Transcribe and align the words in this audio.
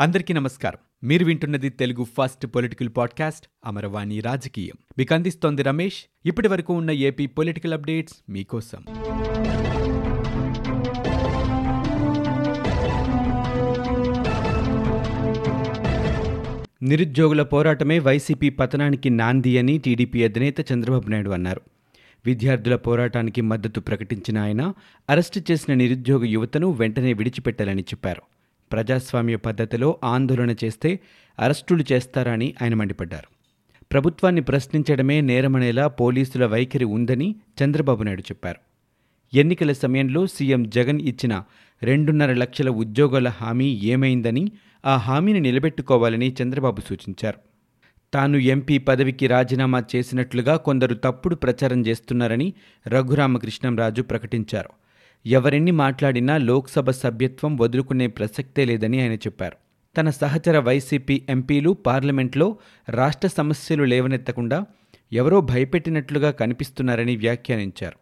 అందరికీ 0.00 0.34
నమస్కారం. 0.34 1.08
మీరు 1.08 1.24
వింటున్నది 1.24 1.68
Telugu 1.68 2.04
first 2.04 2.46
political 2.46 2.88
podcast 2.96 3.46
Amaravani 3.66 4.20
రాజకీయం. 4.20 4.74
మీకు 4.98 5.14
అందిస్తోంది 5.14 5.62
రమేష్. 5.62 6.04
ఇప్పటి 6.26 6.48
వరకు 6.48 6.74
ఉన్న 6.74 6.90
ఏపీ 6.90 7.26
పొలిటికల్ 7.26 7.72
అప్డేట్స్ 7.72 8.14
మీకోసం. 8.28 8.84
నిరుద్యోగుల 16.82 17.42
పోరాటమే 17.42 17.98
వైసీపీ 17.98 18.50
పతనానికి 18.50 19.10
నాంది 19.10 19.58
అని 19.58 19.78
టీడీపీ 19.78 20.24
అధినేత 20.24 20.72
చంద్రబాబు 20.72 21.08
నాయుడు 21.08 21.30
అన్నారు. 21.30 21.60
విద్యార్థుల 22.26 22.76
పోరాటానికి 22.76 23.40
మద్దతు 23.40 23.80
ప్రకటించిన 23.80 24.38
ఆయన 24.38 24.72
అరెస్టు 25.10 25.52
చేసిన 25.52 25.74
నిరుద్యోగ 25.74 26.24
యువతను 26.24 26.70
వెంటనే 26.70 27.12
విడిచిపెట్టాలని 27.12 27.82
చెప్పారు. 27.82 28.22
ప్రజాస్వామ్య 28.72 29.36
పద్ధతిలో 29.36 30.00
ఆందోళన 30.04 30.54
చేస్తే 30.64 31.00
అరెస్టులు 31.38 31.84
చేస్తారని 31.92 32.54
ఆయన 32.62 32.74
మండిపడ్డారు. 32.74 33.40
ప్రభుత్వాన్ని 33.92 34.40
ప్రశ్నించడమే 34.40 35.20
నేరమనేలా 35.20 35.88
పోలీసుల 35.88 36.46
వైఖరి 36.46 36.84
ఉందని 36.84 37.34
చంద్రబాబు 37.64 38.02
నాయుడు 38.02 38.22
చెప్పారు. 38.22 38.58
ఎన్నికల 39.36 39.72
సమయంలో 39.72 40.26
సీఎం 40.26 40.70
జగన్ 40.70 41.00
ఇచ్చిన 41.00 41.44
రెండున్నర 41.82 42.32
లక్షల 42.32 42.68
ఉద్యోగాల 42.68 43.28
హామీ 43.28 43.80
ఏమైందని 43.82 44.52
ఆ 44.86 44.96
హామీని 44.96 45.40
నిలబెట్టుకోవాలని 45.40 46.36
చంద్రబాబు 46.42 46.80
సూచించారు. 46.80 47.38
తాను 48.14 48.36
ఎంపీ 48.36 48.78
పదవికి 48.78 49.26
రాజీనామా 49.26 49.84
చేసినట్లుగా 49.96 50.56
కొందరు 50.56 50.94
తప్పుడు 50.94 51.34
ప్రచారం 51.34 51.86
చేస్తున్నారని 51.86 52.52
రఘురామకృష్ణంరాజు 52.88 54.02
ప్రకటించారు. 54.02 54.79
ఎవరెన్ని 55.26 55.70
మాట్లాడినా 55.70 56.36
లోక్సభ 56.36 56.90
సభ్యత్వం 56.90 57.56
వదులుకునే 57.56 58.06
ప్రసక్తే 58.06 58.64
లేదని 58.64 59.02
ఆయన 59.02 59.14
చెప్పారు. 59.14 59.56
తన 59.96 60.10
సహచర 60.10 60.58
వైసీపీ 60.58 61.22
ఎంపీలు 61.28 61.70
పార్లమెంట్లో 61.70 62.58
రాష్ట్ర 62.88 63.28
సమస్యలు 63.28 63.84
లేవనెత్తకుండా 63.84 64.64
ఎవరో 65.12 65.40
భయపెట్టినట్లుగా 65.40 66.30
కనిపిస్తున్నారని 66.30 67.16
వ్యాఖ్యానించారు. 67.16 67.96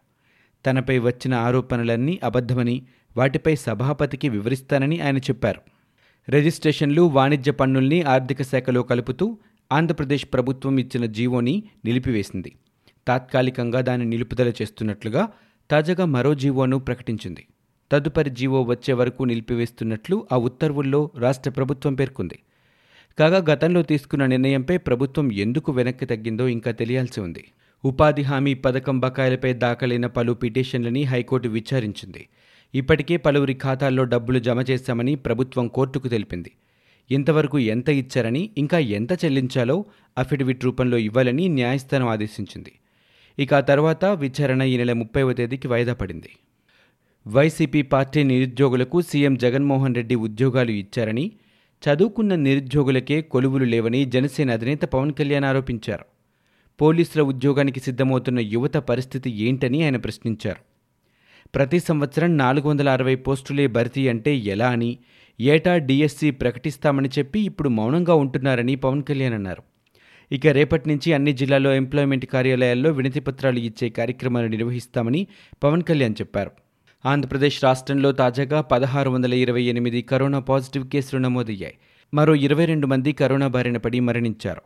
తనపై 0.67 0.99
వచ్చిన 0.99 1.35
ఆరోపణలన్నీ 1.35 2.21
అబద్ధమని 2.25 2.83
వాటిపై 3.17 3.57
సభాపతికి 3.57 4.29
వివరిస్తానని 4.29 5.01
ఆయన 5.01 5.19
చెప్పారు. 5.19 5.61
రిజిస్ట్రేషన్లు 6.31 7.03
వాణిజ్య 7.03 7.53
పన్నుల్ని 7.53 8.03
ఆర్థిక 8.03 8.43
శాఖలో 8.43 8.83
కలుపుతూ 8.83 9.39
ఆంధ్రప్రదేశ్ 9.73 10.27
ప్రభుత్వం 10.33 10.79
ఇచ్చిన 10.79 11.07
జీవోని 11.07 11.63
నిలిపివేసింది. 11.85 12.53
తాత్కాలికంగా 13.09 13.81
దాన్ని 13.81 14.07
నిలుపుదల 14.07 14.49
చేస్తున్నట్లుగా 14.49 15.29
తాజాగా 15.71 16.05
మరో 16.05 16.35
జీవోను 16.35 16.79
ప్రకటించింది. 16.79 17.47
తదుపరి 17.93 18.31
జీవో 18.31 18.63
వచ్చే 18.63 18.95
వరకు 18.95 19.25
నిలిపివేస్తున్నట్లు 19.25 20.27
ఆ 20.33 20.37
ఉత్తర్వుల్లో 20.37 21.11
రాష్ట్ర 21.19 21.51
ప్రభుత్వం 21.51 21.95
పేర్కొంది. 21.95 22.39
కాగా 23.19 23.45
గతంలో 23.53 23.83
తీసుకున్న 23.83 24.27
నిర్ణయంపై 24.27 24.77
ప్రభుత్వం 24.77 25.33
ఎందుకు 25.33 25.73
వెనక్కి 25.73 26.07
తగ్గిందో 26.07 26.49
ఇంకా 26.49 26.71
తెలియాల్సి 26.71 27.21
ఉంది. 27.21 27.45
ఉపాధి 27.85 28.23
హామీ 28.23 28.55
పథకం 28.55 29.01
బకాయిలపై 29.01 29.53
దాఖలైన 29.53 30.07
పలు 30.07 30.33
పిటిషన్లని 30.33 31.05
హైకోర్టు 31.05 31.49
విచారించింది. 31.49 32.29
ఇప్పటికే 32.75 33.17
పలువురి 33.17 33.55
ఖాతాల్లో 33.55 34.05
డబ్బులు 34.05 34.39
జమ 34.39 34.61
చేశామని 34.71 35.15
ప్రభుత్వం 35.15 35.69
కోర్టుకు 35.69 36.09
తెలిపింది. 36.09 36.53
ఇంతవరకు 37.11 37.59
ఎంత 37.59 37.89
ఇచ్చారని 37.89 38.51
ఇంకా 38.59 38.79
ఎంత 38.79 39.13
చెల్లించాలో 39.25 39.85
అఫిడవిట్ 40.19 40.65
రూపంలో 40.65 40.99
ఇవ్వాలని 40.99 41.49
న్యాయస్థానం 41.49 42.09
ఆదేశించింది. 42.09 42.73
ఇక 43.39 43.55
ఆ 43.55 43.61
తర్వాత 43.61 44.05
విచారణ 44.05 44.63
ఈ 44.63 44.77
నెల 44.77 44.93
ముప్పైవ 44.93 45.33
తేదీకి 45.33 45.69
వాయిదా 45.69 45.93
పడింది. 45.93 46.31
వైసీపీ 47.27 47.83
పార్టీ 47.83 48.23
నిరుద్యోగులకు 48.23 49.01
సీఎం 49.01 49.37
జగన్మోహన్ 49.37 49.95
రెడ్డి 49.95 50.15
ఉద్యోగాలు 50.15 50.71
ఇచ్చారని 50.71 51.33
చదువుకున్న 51.83 52.35
నిరుద్యోగులకే 52.35 53.21
కొలువులు 53.23 53.65
లేవని 53.65 54.05
జనసేన 54.05 54.51
అధినేత 54.51 54.85
పవన్ 54.85 55.13
కళ్యాణ్ 55.13 55.45
ఆరోపించారు. 55.45 56.05
పోలీసుల 56.81 57.23
ఉద్యోగానికి 57.23 57.81
సిద్ధమవుతున్న 57.81 58.39
యువత 58.39 58.77
పరిస్థితి 58.77 59.31
ఏంటని 59.31 59.85
ఆయన 59.85 59.97
ప్రశ్నించారు. 59.97 60.61
ప్రతి 61.55 61.79
సంవత్సరం 61.81 62.39
నాలుగు 62.39 62.69
వందల 62.69 62.89
అరవై 62.89 63.15
పోస్టులే 63.15 63.67
భర్తీ 63.67 64.09
అంటే 64.09 64.37
ఎలా 64.37 64.69
అని 64.69 64.99
ఏటా 65.41 65.77
డిఎస్సి 65.79 66.31
ప్రకటిస్తామని 66.31 67.09
చెప్పి 67.19 67.41
ఇప్పుడు 67.41 67.69
మౌనంగా 67.69 68.15
ఉంటున్నారని 68.15 68.77
పవన్ 68.77 69.03
కళ్యాణ్ 69.03 69.35
అన్నారు. 69.35 69.63
ఇక 70.33 70.47
రేపటి 70.47 70.89
నుంచి 70.89 71.13
అన్ని 71.13 71.33
జిల్లాల్లో 71.33 71.75
ఎంప్లాయ్మెంట్ 71.75 72.27
కార్యాలయాల్లో 72.27 72.91
వినతిపత్రాలు 72.91 73.59
ఇచ్చే 73.59 73.89
కార్యక్రమాలు 73.89 74.47
నిర్వహిస్తామని 74.47 75.27
పవన్ 75.63 75.83
కళ్యాణ్ 75.83 76.15
చెప్పారు. 76.21 76.51
ఆంధ్రప్రదేశ్ 77.07 77.65
రాష్ట్రంలో 77.65 78.13
తాజాగా 78.13 78.61
పదహారు 78.61 79.11
వందల 79.11 79.35
ఇరవై 79.35 79.63
ఎనిమిది 79.63 80.03
కరోనా 80.03 80.39
పాజిటివ్ 80.39 80.89
కేసులు 80.89 81.21
నమోదయ్యాయి. 81.21 81.75
మరో 82.15 82.35
ఇరవై 82.35 82.65
రెండు 82.65 82.87
మంది 82.87 83.13
కరోనా 83.13 83.49
బారిన 83.49 83.77
పడి 83.77 84.01
మరణించారు. 84.01 84.63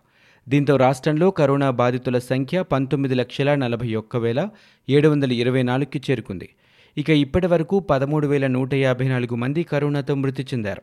దీంతో 0.49 0.77
రాష్ట్రంలో 0.77 1.31
కరోనా 1.31 1.71
బాధితుల 1.71 2.19
సంఖ్య 2.19 2.63
పంతొమ్మిది 2.63 3.15
లక్షల 3.15 3.55
నలభై 3.55 3.95
ఒక్క 3.95 4.17
వేల 4.17 4.49
ఏడు 4.89 5.09
వందల 5.09 5.33
ఇరవై 5.33 5.63
నాలుగుకి 5.63 6.01
చేరుకుంది. 6.11 6.49
ఇక 6.99 7.11
ఇప్పటి 7.11 7.47
వరకు 7.47 7.81
పదమూడు 7.81 8.27
వేల 8.27 8.47
నూట 8.47 8.75
యాభై 8.75 9.09
నాలుగు 9.09 9.35
మంది 9.35 9.63
కరోనాతో 9.63 10.15
మృతి 10.15 10.43
చెందారు. 10.43 10.83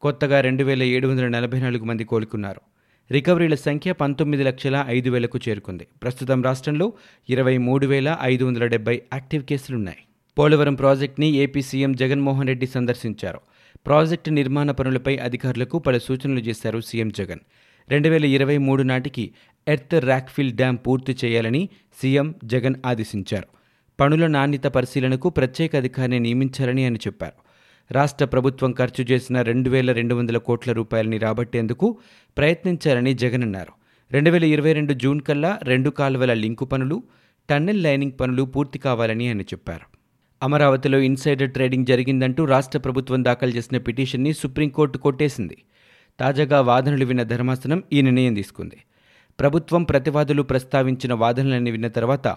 కొత్తగా 0.00 0.40
రెండు 0.40 0.64
వేల 0.64 0.82
ఏడు 0.82 1.08
వందల 1.08 1.28
నలభై 1.28 1.60
నాలుగు 1.60 1.84
మంది 1.84 2.04
కోలుకున్నారు. 2.04 2.71
రికవరీల 3.12 3.54
సంఖ్య 3.54 3.92
పంతొమ్మిది 3.92 4.42
లక్షల 4.42 4.84
ఐదు 4.88 5.10
వేలకు 5.10 5.38
చేరుకుంది. 5.48 5.86
ప్రస్తుతం 6.02 6.42
రాష్ట్రంలో 6.42 6.92
ఇరవై 7.28 7.58
మూడు 7.58 7.86
వేల 7.86 8.18
ఐదు 8.22 8.44
వందల 8.44 8.66
డెబ్బై 8.66 9.02
యాక్టివ్ 9.12 9.44
కేసులున్నాయి. 9.44 9.96
పోలవరం 10.38 10.74
ప్రాజెక్టుని 10.74 11.28
ఏపీ 11.28 11.62
సీఎం 11.62 11.92
జగన్మోహన్ 11.92 12.48
రెడ్డి 12.48 12.66
సందర్శించారు. 12.66 13.40
ప్రాజెక్టు 13.86 14.30
నిర్మాణ 14.30 14.70
పనులపై 14.70 15.16
అధికారులకు 15.16 15.78
పలు 15.78 15.98
సూచనలు 15.98 16.40
చేశారు 16.40 16.80
సీఎం 16.80 17.08
జగన్. 17.08 17.40
రెండు 17.88 18.08
వేల 18.08 18.24
ఇరవై 18.24 18.58
మూడు 18.58 18.82
నాటికి 18.82 19.34
ఎర్త్ 19.68 19.94
ర్యాక్ఫిల్ 19.94 20.52
డ్యాం 20.52 20.76
పూర్తి 20.76 21.16
చేయాలని 21.24 21.68
సీఎం 22.02 22.34
జగన్ 22.44 22.74
ఆదేశించారు. 22.86 23.48
పనుల 24.00 24.26
నాణ్యత 24.26 24.64
పరిశీలనకు 24.64 25.28
ప్రత్యేక 25.28 25.76
అధికారిని 25.76 26.20
నియమించాలని 26.20 26.84
ఆయన 26.84 26.96
చెప్పారు. 26.96 27.51
రాష్ట్ర 27.92 28.24
ప్రభుత్వం 28.24 28.72
ఖర్చు 28.72 29.04
చేసిన 29.04 29.42
రెండు 29.42 29.70
వేల 29.70 29.92
రెండు 29.92 30.14
వందల 30.14 30.38
కోట్ల 30.38 30.72
రూపాయలని 30.72 31.18
రాబట్టేందుకు 31.18 31.98
ప్రయత్నించారని 32.38 33.14
జగన్ 33.14 33.42
అన్నారు. 33.42 33.72
రెండు 34.12 34.30
వేల 34.30 34.44
ఇరవై 34.44 34.72
రెండు 34.72 34.92
జూన్ 34.92 35.20
కల్లా 35.20 35.58
రెండు 35.62 35.90
కాలువల 35.90 36.34
లింకు 36.34 36.64
పనులు 36.64 37.02
టన్నెల్ 37.50 37.82
లైనింగ్ 37.82 38.12
పనులు 38.20 38.42
పూర్తి 38.42 38.78
కావాలని 38.78 39.28
ఆయన 39.28 39.40
చెప్పారు. 39.40 39.98
అమరావతిలో 40.42 40.98
ఇన్సైడర్ 40.98 41.50
ట్రేడింగ్ 41.50 41.86
జరిగిందంటూ 41.86 42.44
రాష్ట్ర 42.44 42.78
ప్రభుత్వం 42.78 43.24
దాఖలు 43.24 43.50
చేసిన 43.50 43.78
పిటిషన్ని 43.78 44.32
సుప్రీంకోర్టు 44.32 44.98
కొట్టేసింది. 44.98 45.58
తాజాగా 46.20 46.60
వాదనలు 46.60 47.04
విన్న 47.04 47.22
ధర్మాసనం 47.22 47.82
ఈ 47.92 48.02
నిర్ణయం 48.02 48.34
తీసుకుంది. 48.34 48.76
ప్రభుత్వం 49.40 49.82
ప్రతివాదులు 49.82 50.42
ప్రస్తావించిన 50.42 51.12
వాదనలన్నీ 51.14 51.70
విన్న 51.70 51.88
తర్వాత 51.88 52.28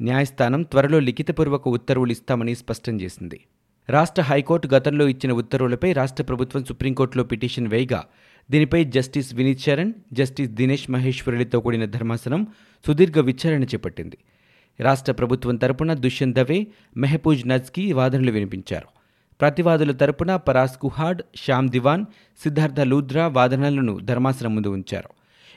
న్యాయస్థానం 0.00 0.62
త్వరలో 0.62 0.98
లిఖితపూర్వక 0.98 1.68
ఉత్తర్వులు 1.68 2.10
ఇస్తామని 2.10 2.54
స్పష్టం 2.54 3.00
చేసింది. 3.00 3.40
రాష్ట్ర 3.88 4.22
హైకోర్టు 4.22 4.68
గతంలో 4.74 5.08
ఇచ్చిన 5.08 5.32
ఉత్తర్వులపై 5.32 5.92
రాష్ట్ర 5.92 6.24
ప్రభుత్వం 6.24 6.64
సుప్రీంకోర్టులో 6.64 7.24
పిటిషన్ 7.24 7.66
వేయగా 7.66 8.04
దీనిపై 8.50 8.84
జస్టిస్ 8.84 9.34
వినీత్ 9.34 9.68
చరణ్ 9.68 9.92
జస్టిస్ 10.12 10.50
దినేష్ 10.50 10.90
మహేశ్వరులతో 10.90 11.60
కూడిన 11.60 11.84
ధర్మాసనం 11.84 12.46
సుదీర్ఘ 12.86 13.18
విచారణ 13.18 13.64
చేపట్టింది. 13.64 14.18
రాష్ట్ర 14.80 15.12
ప్రభుత్వం 15.12 15.56
తరపున 15.56 15.94
దుష్యంత్ 15.94 16.36
దవే 16.36 16.66
మెహపూజ్ 16.96 17.48
నజ్కి 17.48 17.92
వాదనలు 17.92 18.30
వినిపించారు. 18.30 18.86
ప్రతివాదుల 19.40 19.92
తరపున 19.92 20.36
పరాస్ 20.36 20.78
కుహాడ్ 20.78 21.22
శ్యామ్ 21.36 21.68
దివాన్ 21.68 22.04
సిద్ధార్థ 22.42 22.80
లూద్రా 22.80 23.26
వాదనలను 23.26 23.98
ధర్మాసనం 23.98 24.54
ముందు 24.54 24.68
ఉంచారు. 24.68 25.08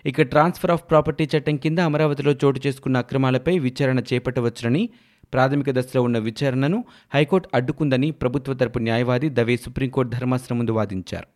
ఇక 0.06 0.22
ట్రాన్స్ఫర్ 0.22 0.72
ఆఫ్ 0.72 0.84
ప్రాపర్టీ 0.90 1.30
చట్టం 1.38 1.58
కింద 1.58 1.80
అమరావతిలో 1.80 2.36
చోటు 2.46 2.62
చేసుకున్న 2.68 2.98
అక్రమాలపై 2.98 3.60
విచారణ 3.60 4.00
చేపట్టవచ్చునని 4.00 4.90
ప్రాథమిక 5.34 5.72
దశలో 5.72 6.02
ఉన్న 6.02 6.18
విచారణను 6.18 6.84
హైకోర్టు 7.14 7.50
అడ్డుకుందని 7.54 8.12
ప్రభుత్వ 8.12 8.54
తరపు 8.54 8.80
న్యాయవాది 8.80 9.30
దవే 9.30 9.58
సుప్రీంకోర్టు 9.58 10.18
ధర్మాసనం 10.18 10.58
ముందు 10.58 10.72
వాదించారు. 10.72 11.28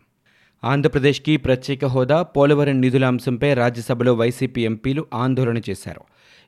ఆంధ్రప్రదేశ్కి 0.64 1.38
ప్రత్యేక 1.38 1.86
హోదా 1.86 2.22
పోలవరం 2.22 2.82
నిధుల 2.82 3.06
అంశంపై 3.06 3.54
రాజ్యసభలో 3.54 4.14
వైసీపీ 4.14 4.66
ఎంపీలు 4.66 5.06
ఆందోళన 5.14 5.62
చేశారు. 5.70 6.02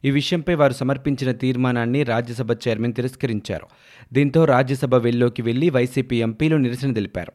ఈ 0.05 0.11
విషయంపై 0.11 0.55
వారు 0.55 0.73
సమర్పించిన 0.73 1.31
తీర్మానాన్ని 1.31 2.03
రాజ్యసభ 2.03 2.51
చైర్మన్ 2.51 2.93
తిరస్కరించారు. 2.93 3.67
దీంతో 4.13 4.45
రాజ్యసభ 4.45 4.95
వెల్లోకి 4.95 5.41
వెళ్ళి 5.41 5.69
వైసీపీ 5.69 6.21
ఎంపీలు 6.21 6.55
నిరసన 6.55 6.93
తెలిపారు. 6.93 7.31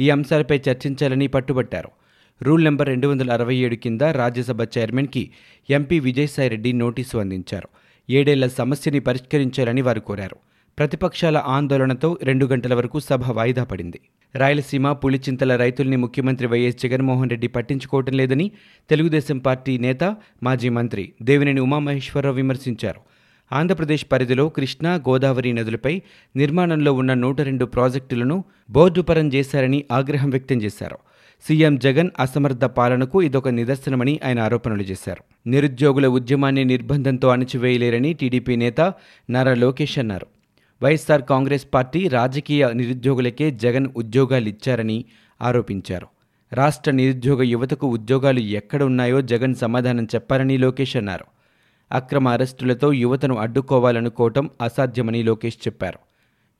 ఈ 0.00 0.10
అంశాలపై 0.10 0.60
చర్చించాలని 0.70 1.26
పట్టుబట్టారు. 1.26 1.88
రూల్ 2.42 2.64
నెంబర్ 2.64 2.88
రెండు 2.88 3.08
వందల 3.08 3.32
అరవై 3.32 3.56
ఏడు 3.56 3.74
కింద 3.74 4.00
రాజ్యసభ 4.00 4.62
చైర్మన్కి 4.62 5.30
ఎంపీ 5.70 6.00
విజయసాయిరెడ్డి 6.00 6.72
నోటీసు 6.72 7.18
అందించారు. 7.18 7.68
ఏడేళ్ళ 8.10 8.46
సమస్యని 8.46 9.00
పరిష్కరించాలని 9.00 9.82
వారు 9.82 10.00
కోరారు. 10.00 10.36
ప్రతిపక్షాల 10.78 11.36
ఆందోళనతో 11.46 12.18
రెండు 12.22 12.46
గంటల 12.46 12.74
వరకు 12.74 12.98
సభ 13.00 13.30
వాయిదా 13.30 13.64
పడింది. 13.64 14.00
రాయలసీమ 14.36 14.92
పులిచింతల 14.92 15.56
రైతుల్ని 15.56 15.96
ముఖ్యమంత్రి 15.96 16.46
వైఎస్ 16.46 16.76
జగన్మోహన్ 16.76 17.30
రెడ్డి 17.30 17.46
పట్టించుకోవటం 17.46 18.12
లేదని 18.12 18.50
తెలుగుదేశం 18.90 19.38
పార్టీ 19.38 19.78
నేత 19.78 20.16
మాజీ 20.42 20.68
మంత్రి 20.68 21.12
దేవినేని 21.22 21.60
ఉమామహేశ్వరరావు 21.60 22.36
విమర్శించారు. 22.36 23.00
ఆంధ్రప్రదేశ్ 23.52 24.06
పరిధిలో 24.12 24.48
కృష్ణా 24.48 24.94
గోదావరి 24.94 25.52
నదులపై 25.52 26.02
నిర్మాణంలో 26.36 26.92
ఉన్న 26.92 27.14
నూట 27.14 27.40
రెండు 27.40 27.64
ప్రాజెక్టులను 27.64 28.44
బోర్డు 28.70 29.00
పరం 29.00 29.28
చేశారని 29.28 29.84
ఆగ్రహం 29.92 30.30
వ్యక్తం 30.30 30.62
చేశారు. 30.62 30.98
సీఎం 31.46 31.76
జగన్ 31.76 32.10
అసమర్థ 32.20 32.64
పాలనకు 32.64 33.22
ఇదొక 33.22 33.48
నిదర్శనమని 33.48 34.20
ఆయన 34.24 34.38
ఆరోపణలు 34.38 34.82
చేశారు. 34.82 35.22
నిరుద్యోగుల 35.46 36.06
ఉద్యమాన్ని 36.06 36.64
నిర్బంధంతో 36.64 37.28
అణచివేయలేరని 37.28 38.12
టీడీపీ 38.12 38.56
నేత 38.56 38.80
నారా 39.30 39.54
లోకేష్ 39.54 39.98
అన్నారు. 39.98 40.26
వైఎస్ఆర్ 40.82 41.22
కాంగ్రెస్ 41.22 41.66
పార్టీ 41.74 42.08
రాజకీయ 42.08 42.70
నిరుద్యోగులకే 42.74 43.50
జగన్ 43.50 43.88
ఉద్యోగాలు 43.96 44.48
ఇచ్చారని 44.48 45.04
ఆరోపించారు. 45.42 46.08
రాష్ట్ర 46.52 46.90
నిరుద్యోగ 46.90 47.42
యువతకు 47.42 47.86
ఉద్యోగాలు 47.86 48.40
ఎక్కడ 48.40 48.82
ఉన్నాయో 48.82 49.20
జగన్ 49.20 49.54
సమాధానం 49.54 50.04
చెప్పారని 50.04 50.58
లోకేష్ 50.58 50.96
అన్నారు. 50.96 51.26
అక్రమ 51.92 52.28
అరెస్టులతో 52.28 52.92
యువతను 52.92 53.34
అడ్డుకోవాలనుకోవటం 53.34 54.50
అసాధ్యమని 54.60 55.22
లోకేష్ 55.22 55.58
చెప్పారు. 55.66 56.07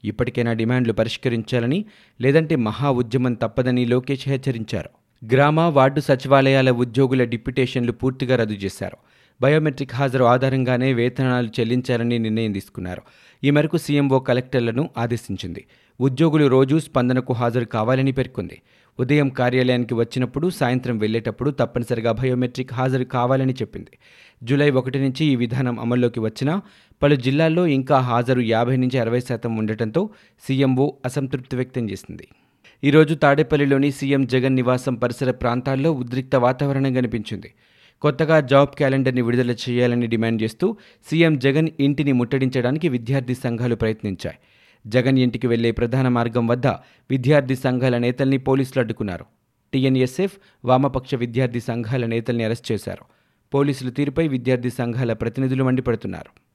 ఇప్పటికైనా 0.05 0.53
డిమాండ్లు 0.53 0.93
పరిష్కరించాలని 0.93 1.85
లేదంటే 2.21 2.57
మహా 2.57 2.91
ఉద్యమం 2.91 3.35
తప్పదని 3.35 3.87
లోకేష్ 3.87 4.29
హెచ్చరించారు. 4.29 4.91
గ్రామ 5.33 5.61
వార్డు 5.61 6.01
సచివాలయాల 6.01 6.71
ఉద్యోగుల 6.71 7.25
డిప్యుటేషన్లు 7.25 7.93
పూర్తిగా 7.93 8.37
రద్దు 8.37 8.55
చేశారు. 8.55 8.97
బయోమెట్రిక్ 9.43 9.95
హాజరు 9.95 10.25
ఆధారంగానే 10.25 10.93
వేతనాలు 10.93 11.49
చెల్లించాలని 11.61 12.19
నిర్ణయం 12.19 12.53
తీసుకున్నారు. 12.53 13.03
ఈ 13.45 13.51
మేరకు 13.51 13.79
సీఎంఓ 13.79 14.19
కలెక్టర్లను 14.19 14.91
ఆదేశించింది. 14.99 15.67
ఉద్యోగులు 16.01 16.47
రోజూ 16.47 16.79
స్పందనకు 16.79 17.33
హాజరు 17.33 17.65
కావాలని 17.65 18.13
పేర్కొంది. 18.13 18.63
ఉదయం 19.01 19.29
కార్యాలయానికి 19.29 19.95
వచ్చినప్పుడు 19.95 20.51
సాయంత్రం 20.51 20.99
వెళ్ళేటప్పుడు 20.99 21.51
తప్పనిసరిగా 21.51 22.13
బయోమెట్రిక్ 22.13 22.73
హాజరు 22.73 23.05
కావాలని 23.05 23.53
చెప్పింది. 23.53 23.93
జూలై 24.43 24.71
ఒకటి 24.71 24.99
నుంచి 24.99 25.27
ఈ 25.27 25.37
విధానం 25.37 25.81
అమల్లోకి 25.81 26.21
వచ్చినా 26.21 26.63
పలు 27.03 27.15
జిల్లాల్లో 27.15 27.67
ఇంకా 27.67 27.99
హాజరు 27.99 28.41
యాభై 28.41 28.77
నుంచి 28.77 28.99
అరవై 28.99 29.21
శాతం 29.21 29.57
ఉండటంతో 29.57 30.11
సీఎంఓ 30.47 30.93
అసంతృప్తి 31.05 31.57
వ్యక్తం 31.57 31.91
చేసింది. 31.91 32.29
ఈరోజు 32.85 33.15
తాడేపల్లిలోని 33.15 33.91
సీఎం 33.91 34.27
జగన్ 34.27 34.57
నివాసం 34.57 34.95
పరిసర 34.95 35.31
ప్రాంతాల్లో 35.31 35.93
ఉద్రిక్త 35.93 36.37
వాతావరణం 36.37 36.95
కనిపించింది. 36.95 37.51
కొత్తగా 38.03 38.41
జాబ్ 38.41 38.69
క్యాలెండర్ని 38.69 39.23
విడుదల 39.23 39.51
చేయాలని 39.51 40.07
డిమాండ్ 40.07 40.43
చేస్తూ 40.43 40.77
సీఎం 41.11 41.39
జగన్ 41.39 41.69
ఇంటిని 41.81 42.13
ముట్టడించడానికి 42.13 42.89
విద్యార్థి 42.89 43.35
సంఘాలు 43.35 43.75
ప్రయత్నించాయి. 43.75 44.39
జగన్ 44.89 45.19
ఇంటికి 45.19 45.47
వెళ్ళే 45.47 45.71
ప్రధాన 45.71 46.09
మార్గం 46.09 46.47
వద్ద 46.47 46.67
విద్యార్థి 47.11 47.57
సంఘాల 47.57 47.99
నేతల్ని 47.99 48.39
పోలీసులు 48.39 48.81
అడ్డుకున్నారు. 48.81 49.25
టీఎన్ఎస్ఎఫ్ 49.73 50.33
వామపక్ష 50.65 51.15
విద్యార్థి 51.15 51.61
సంఘాల 51.61 52.07
నేతల్ని 52.07 52.45
అరెస్ట్ 52.45 52.73
చేశారు. 52.73 53.05
పోలీసుల 53.55 53.89
తీరుపై 53.89 54.29
విద్యార్థి 54.29 54.71
సంఘాల 54.71 55.13
ప్రతినిధులు 55.13 55.65
మండిపడుతున్నారు. 55.65 56.49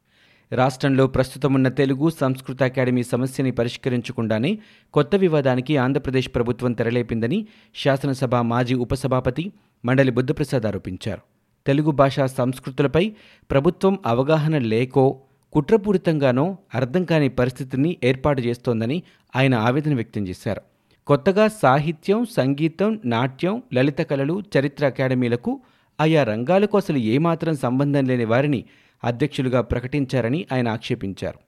రాష్ట్రంలో 0.56 1.07
ప్రస్తుతం 1.07 1.53
ఉన్న 1.53 1.69
తెలుగు 1.69 2.09
సంస్కృత 2.09 2.63
అకాడమీ 2.63 3.03
సమస్యని 3.03 3.51
పరిష్కరించకుండానే 3.51 4.59
కొత్త 4.94 5.15
వివాదానికి 5.15 5.77
ఆంధ్రప్రదేశ్ 5.77 6.30
ప్రభుత్వం 6.35 6.74
తెరలేపిందని 6.74 7.47
శాసనసభ 7.75 8.35
మాజీ 8.35 8.74
ఉపసభాపతి 8.74 9.53
మండలి 9.85 10.12
బుద్ధప్రసాద్ 10.12 10.65
ఆరోపించారు. 10.65 11.21
తెలుగు 11.68 11.91
భాషా 11.91 12.25
సంస్కృతులపై 12.25 13.13
ప్రభుత్వం 13.51 14.00
అవగాహన 14.06 14.57
లేకో 14.57 15.21
కుట్రపూరితంగానో 15.54 16.58
అర్థం 16.76 17.04
కాని 17.04 17.30
పరిస్థితిని 17.30 17.98
ఏర్పాటు 18.04 18.42
చేస్తోందని 18.42 19.04
ఆయన 19.36 19.56
ఆవేదన 19.56 19.96
వ్యక్తం 19.96 20.28
చేశారు. 20.28 20.62
కొత్తగా 21.08 21.48
సాహిత్యం 21.48 22.26
సంగీతం 22.26 23.00
నాట్యం 23.06 23.64
లలిత 23.74 23.98
కళలు 23.98 24.44
చరిత్ర 24.60 24.86
అకాడమీలకు 24.86 25.62
ఆయా 26.02 26.24
రంగాలకు 26.24 26.78
అసలు 26.78 26.98
ఏమాత్రం 26.98 27.56
సంబంధం 27.56 28.06
లేని 28.06 28.26
వారిని 28.26 28.66
అధ్యక్షులుగా 29.04 29.62
ప్రకటించారని 29.62 30.46
ఆయన 30.54 30.68
ఆక్షేపించారు. 30.68 31.40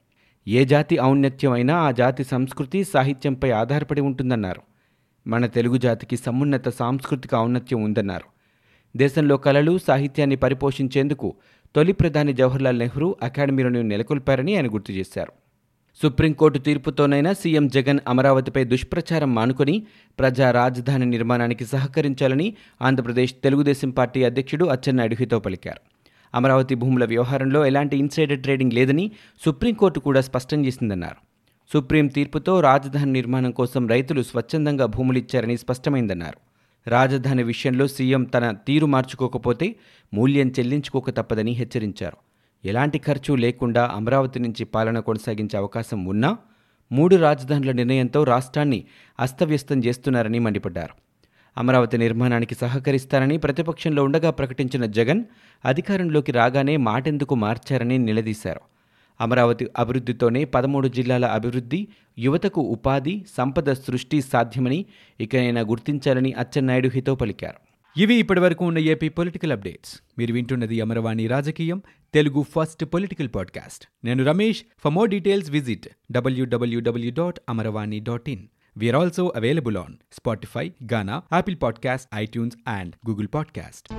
ఏ 0.48 0.66
జాతి 0.66 1.00
ఔన్నత్యం 1.00 1.52
అయినా 1.52 1.76
ఆ 1.76 1.92
జాతి 1.92 2.24
సంస్కృతి 2.24 2.84
సాహిత్యంపై 2.84 3.52
ఆధారపడి 3.52 4.02
ఉంటుందన్నారు. 4.02 4.62
మన 5.28 5.46
తెలుగు 5.46 5.78
జాతికి 5.78 6.18
సమున్నత 6.18 6.70
సాంస్కృతిక 6.70 7.36
ఔన్నత్యం 7.36 7.84
ఉందన్నారు. 7.84 8.36
దేశంలో 8.98 9.38
కళలు 9.38 9.78
సాహిత్యాన్ని 9.78 10.36
పరిపోషించేందుకు 10.36 11.36
తొలి 11.76 11.94
ప్రధాని 11.94 12.34
జవహర్లాల్ 12.34 12.80
నెహ్రూ 12.80 13.16
అకాడమీలను 13.24 13.82
నెలకొల్పారని 13.82 14.56
ఆయన 14.56 14.68
గుర్తు 14.68 14.92
చేశారు. 14.92 15.32
సుప్రీంకోర్టు 16.02 16.60
తీర్పుతోనైనా 16.60 17.34
సీఎం 17.34 17.68
జగన్ 17.68 18.00
అమరావతిపై 18.08 18.64
దుష్ప్రచారం 18.64 19.36
మానుకొని 19.36 19.84
ప్రజా 20.20 20.52
రాజధాని 20.52 21.06
నిర్మాణానికి 21.06 21.66
సహకరించాలని 21.66 22.56
ఆంధ్రప్రదేశ్ 22.82 23.36
తెలుగుదేశం 23.44 23.90
పార్టీ 23.90 24.24
అధ్యక్షుడు 24.24 24.66
అచ్చెన్నాయుడు 24.66 25.16
హితో 25.20 25.40
పలికారు. 25.40 25.82
అమరావతి 26.36 26.76
భూముల 26.76 27.06
వ్యవహారంలో 27.06 27.66
ఎలాంటి 27.66 27.98
ఇన్సైడర్ 27.98 28.40
ట్రేడింగ్ 28.40 28.74
లేదని 28.74 29.12
సుప్రీంకోర్టు 29.46 30.00
కూడా 30.00 30.22
స్పష్టం 30.22 30.66
చేసిందన్నారు. 30.66 31.16
సుప్రీం 31.74 32.08
తీర్పుతో 32.08 32.60
రాజధాని 32.60 33.12
నిర్మాణం 33.12 33.52
కోసం 33.52 33.88
రైతులు 33.88 34.22
స్వచ్ఛందంగా 34.22 34.86
భూములిచ్చారని 34.86 35.58
స్పష్టమైందన్నారు. 35.58 36.45
రాజధాని 36.88 37.44
విషయంలో 37.44 37.88
సీఎం 37.88 38.24
తన 38.24 38.52
తీరు 38.52 38.86
మార్చుకోకపోతే 38.86 39.76
మూల్యం 40.14 40.50
చెల్లించుకోక 40.50 41.10
తప్పదని 41.10 41.52
హెచ్చరించారు. 41.52 42.18
ఎలాంటి 42.66 43.00
ఖర్చు 43.00 43.36
లేకుండా 43.36 43.86
అమరావతి 43.86 44.40
నుంచి 44.40 44.66
పాలన 44.66 45.00
కొనసాగించే 45.00 45.58
అవకాశం 45.58 46.06
ఉన్నా 46.06 46.38
మూడు 46.92 47.16
రాజధానుల 47.16 47.72
నిర్ణయంతో 47.72 48.24
రాష్ట్రాన్ని 48.24 48.86
అస్తవ్యస్తం 49.20 49.80
చేస్తున్నారని 49.80 50.40
మండిపడ్డారు. 50.40 50.94
అమరావతి 51.58 51.98
నిర్మాణానికి 51.98 52.56
సహకరిస్తారని 52.56 53.38
ప్రతిపక్షంలో 53.38 54.04
ఉండగా 54.04 54.30
ప్రకటించిన 54.30 54.86
జగన్ 54.86 55.24
అధికారంలోకి 55.66 56.32
రాగానే 56.32 56.78
మాటెందుకు 56.78 57.36
మార్చారని 57.36 57.98
నిలదీశారు. 57.98 58.75
అమరావతి 59.22 59.68
అభివృద్ధితోనే 59.78 60.46
పదమూడు 60.46 60.88
జిల్లాల 60.88 61.26
అభివృద్ధి 61.26 61.88
యువతకు 62.20 62.62
ఉపాధి 62.62 63.26
సంపద 63.38 63.74
సృష్టి 63.74 64.22
సాధ్యమని 64.22 64.86
ఇకనైనా 65.20 65.62
గుర్తించాలని 65.62 66.34
అచ్చెన్నాయుడు 66.34 66.88
హితో 66.88 67.16
పలికారు. 67.16 67.76
ఇవి 68.00 68.16
ఇప్పటివరకు 68.16 68.66
ఉన్న 68.66 68.80
ఏపీ 68.80 69.10
పొలిటికల్ 69.10 69.52
అప్డేట్స్. 69.52 70.02
మీరు 70.18 70.34
వింటున్నది 70.34 70.82
అమరవాణి 70.82 71.28
రాజకీయం 71.28 71.82
తెలుగు 72.14 72.46
ఫస్ట్ 72.56 72.86
పొలిటికల్ 72.86 73.30
పాడ్కాస్ట్. 73.36 73.86
నేను 74.06 74.26
Ramesh. 74.26 74.64
For 74.84 74.94
more 74.94 75.10
details 75.10 75.52
visit 75.52 75.88
W W W 76.12 77.12
dot 77.12 77.40
Amaravani 77.50 78.00
dot 78.00 78.30
in 78.30 78.48
we are 78.78 78.96
also 78.96 79.34
available 79.36 79.78
on 79.78 79.94
Spotify 80.12 80.72
Gaana 80.94 81.22
Apple 81.34 81.58
podcast 81.64 82.10
iTunes 82.16 82.58
and 82.68 83.10
Google 83.10 83.28
podcast 83.34 83.94